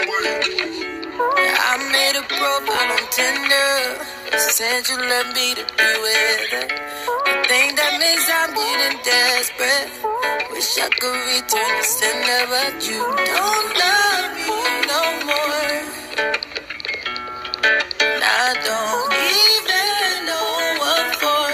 [0.00, 3.98] I made a profile on Tinder.
[4.38, 6.66] Said you love me to be with her.
[7.26, 9.90] The thing that makes I'm getting desperate.
[10.52, 14.46] Wish I could return the sender, but you don't love me
[14.86, 15.82] no more.
[18.06, 20.50] And I don't even know
[20.82, 21.50] what for.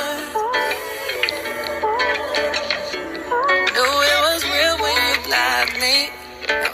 [3.73, 6.24] Knew it was real when you blocked me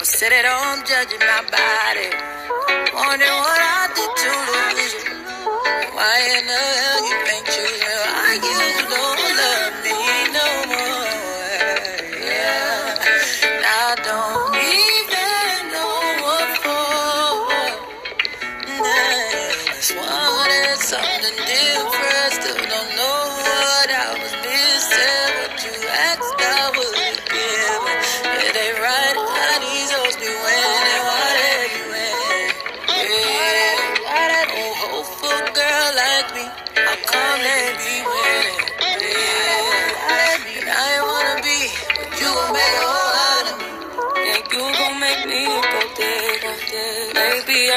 [0.00, 2.08] was sitting at home judging my body,
[2.96, 5.12] wondering what I did to lose you.
[5.92, 6.79] Why in the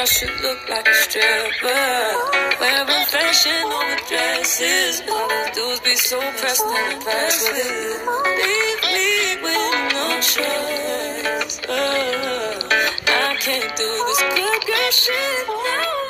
[0.04, 2.60] I should look like a stripper.
[2.60, 5.00] Wearing fashion the dresses.
[5.10, 8.04] All these dudes be so pressed and impressed with it.
[8.44, 9.08] Leave me
[9.44, 11.58] with no choice.
[11.70, 16.03] Oh, I can't do this good girl shit now.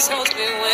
[0.00, 0.69] always holds me when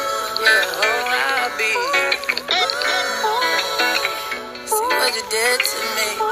[0.43, 1.73] Yeah, oh, I'll be.
[4.67, 6.28] See what you did to me.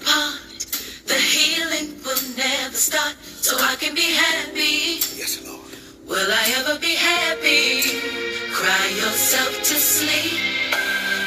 [0.00, 0.66] apart.
[1.06, 5.00] The healing will never start, so I can be happy.
[5.16, 5.72] Yes, Lord.
[6.06, 8.00] Will I ever be happy?
[8.52, 10.40] Cry yourself to sleep.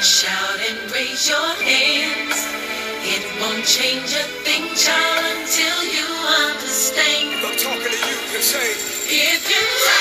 [0.01, 2.39] Shout and raise your hands.
[3.03, 6.07] It won't change a thing, child, until you
[6.49, 7.33] understand.
[7.37, 8.71] If I'm talking to you, you say,
[9.09, 10.00] If you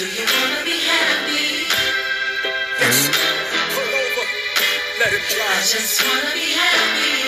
[0.00, 1.66] Do you wanna be happy?
[3.74, 4.26] Pull over,
[4.98, 5.46] let it drive.
[5.46, 7.19] I just wanna be happy.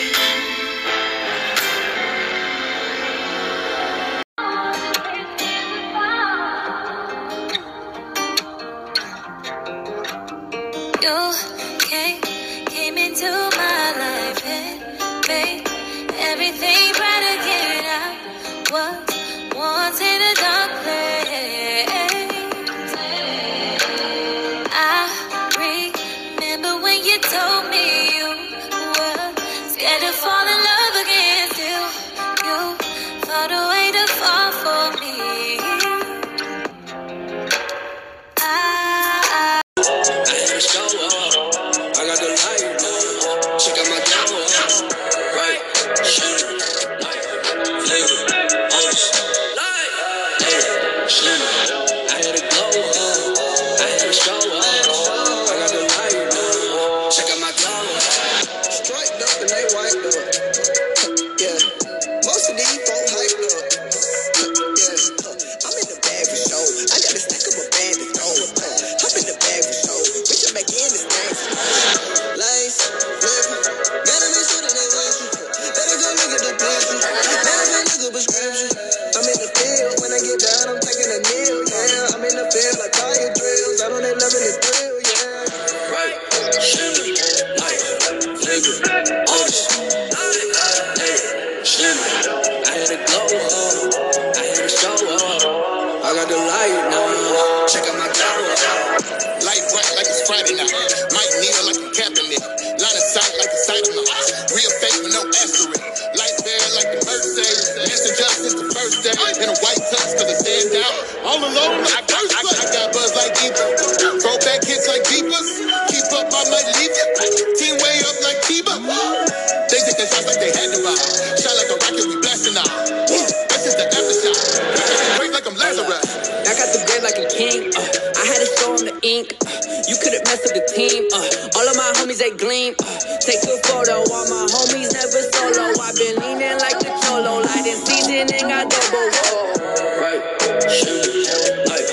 [132.42, 132.74] gleam.
[132.82, 135.78] Uh, take a photo, all my homies never solo.
[135.78, 139.06] I've been leaning like the cholo, lighting season and got double.
[139.14, 140.02] Whoa.
[140.02, 140.22] Right,
[140.66, 141.22] shimmy,
[141.70, 141.86] like,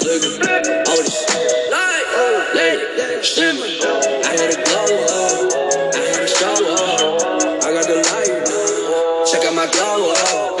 [0.00, 0.24] look,
[0.88, 1.20] all this,
[1.68, 2.04] like,
[2.96, 3.68] let it shimmer.
[3.68, 7.60] I had a glow up, I had a show up.
[7.60, 8.32] I got the light,
[9.28, 10.56] check out my glow up.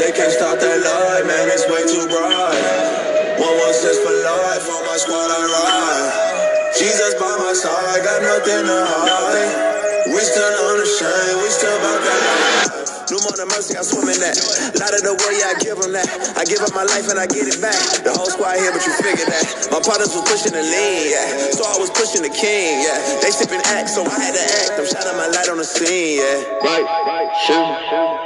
[0.00, 3.36] They can't stop that light, man, it's way too bright.
[3.36, 6.47] What was this for life, For my squad I ride.
[6.78, 10.14] Jesus by my side, got nothing to hide.
[10.14, 14.38] We still unashamed, we still about that No more than mercy, I swim in that.
[14.78, 16.06] Light of the way, I give them that.
[16.38, 17.74] I give up my life and I get it back.
[18.06, 19.74] The whole squad here, but you figure that.
[19.74, 21.50] My partners was pushing the lean, yeah.
[21.50, 23.26] So I was pushing the king, yeah.
[23.26, 24.78] They sipping act, so I had to act.
[24.78, 26.62] I'm shining my light on the scene, yeah.
[26.62, 27.74] Right, right, shoot,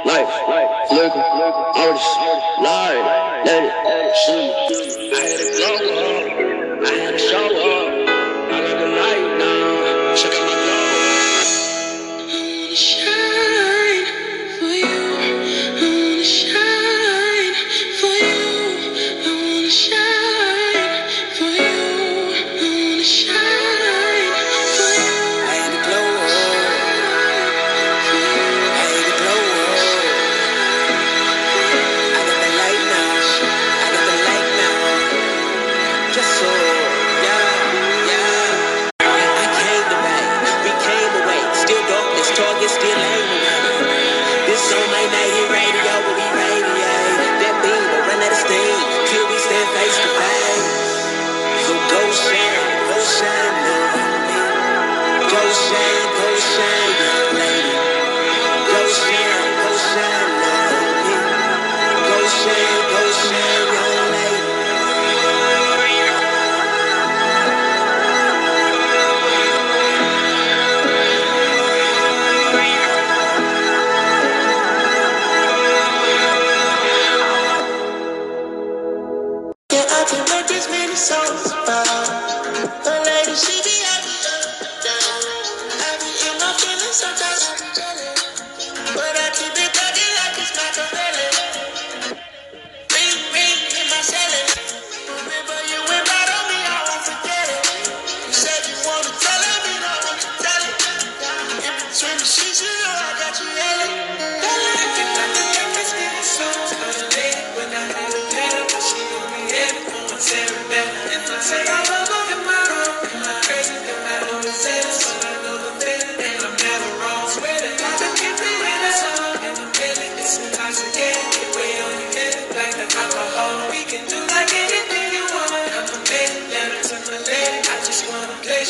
[0.05, 1.13] life, life, look,
[1.73, 2.05] artist,
[2.61, 3.01] live,
[3.49, 4.92] let it, shoot.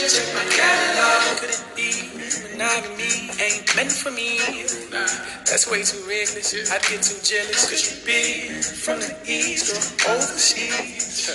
[0.09, 1.39] check my catalog.
[1.39, 2.11] Could it be
[2.51, 4.39] monogamy ain't meant for me?
[4.91, 5.07] Nah,
[5.47, 6.51] that's way too reckless.
[6.51, 6.75] Yeah.
[6.75, 7.63] I'd get too jealous.
[7.69, 8.51] Cause you be
[8.83, 9.79] from the east or
[10.11, 11.31] overseas?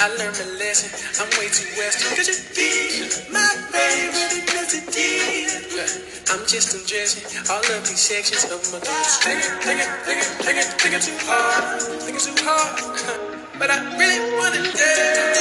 [0.00, 0.92] I learned my lesson.
[1.16, 2.12] I'm way too western.
[2.12, 5.40] Cause you be my favorite ethnicity?
[6.28, 9.24] I'm just undressing all of these sections of my thoughts.
[9.24, 11.82] Think it, think it, think it, think it, think it too hard.
[12.04, 13.40] Think it too hard.
[13.58, 15.39] but I really wanna dance.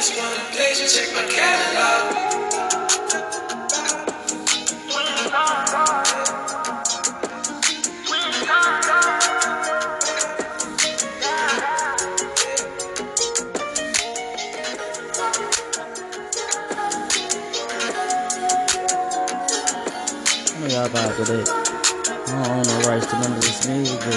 [0.00, 2.30] I just wanna pleasure, check my catalog.
[20.70, 21.48] Y'all vibe with it.
[21.48, 24.14] I don't own no rights to none of this music, but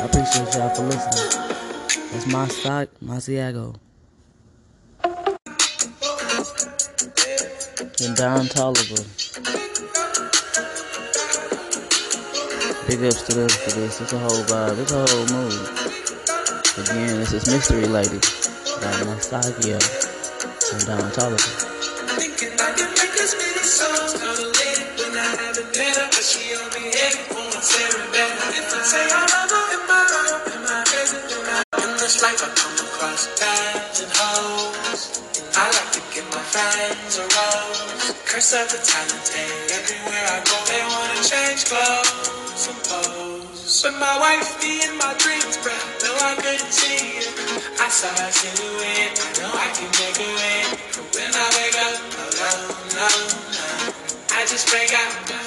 [0.00, 2.10] I appreciate y'all for listening.
[2.10, 3.76] That's my stock, my Ziago.
[8.04, 8.98] And Don Toliver.
[12.88, 14.00] Big ups to this, to this.
[14.00, 14.78] It's a whole vibe.
[14.82, 15.54] It's a whole mood.
[16.78, 18.18] Again, this is Mystery Lady
[18.80, 19.78] by Nostalgia
[20.72, 21.52] and Don Toliver.
[22.18, 22.72] Thinking I
[38.52, 43.82] rose Curse of the talented Everywhere I go they wanna change clothes and pose.
[43.82, 47.28] But my wife be in my dreams, bruh No, I couldn't see it
[47.80, 49.16] I saw her silhouette.
[49.16, 53.94] I know I can make her win But when I wake up alone, alone, alone
[54.32, 55.41] I just break out